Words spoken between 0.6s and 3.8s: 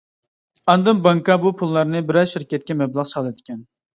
ئاندىن بانكا بۇ پۇللارنى بىرەر شىركەتكە مەبلەغ سالىدىكەن.